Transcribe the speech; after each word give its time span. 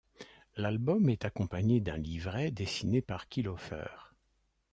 L'album 0.57 1.09
est 1.09 1.25
accompagné 1.25 1.79
d'un 1.79 1.97
livret 1.97 2.49
dessiné 2.49 3.03
par 3.03 3.29
Killofer. 3.29 3.85